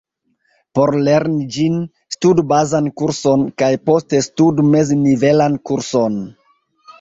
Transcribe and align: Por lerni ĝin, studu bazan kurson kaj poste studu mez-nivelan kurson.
Por 0.77 0.91
lerni 1.07 1.43
ĝin, 1.57 1.75
studu 2.15 2.45
bazan 2.53 2.87
kurson 3.01 3.45
kaj 3.63 3.69
poste 3.91 4.23
studu 4.29 4.67
mez-nivelan 4.71 5.61
kurson. 5.73 6.19